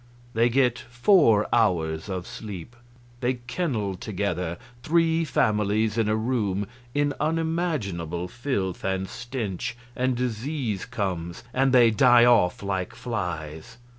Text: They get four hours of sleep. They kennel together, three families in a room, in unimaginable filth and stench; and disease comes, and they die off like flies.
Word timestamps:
They 0.33 0.49
get 0.49 0.79
four 0.79 1.47
hours 1.53 2.09
of 2.09 2.25
sleep. 2.25 2.75
They 3.19 3.35
kennel 3.35 3.93
together, 3.93 4.57
three 4.81 5.23
families 5.23 5.95
in 5.95 6.09
a 6.09 6.15
room, 6.15 6.65
in 6.95 7.13
unimaginable 7.19 8.27
filth 8.27 8.83
and 8.83 9.07
stench; 9.07 9.77
and 9.95 10.15
disease 10.17 10.85
comes, 10.87 11.43
and 11.53 11.71
they 11.71 11.91
die 11.91 12.25
off 12.25 12.63
like 12.63 12.95
flies. 12.95 13.77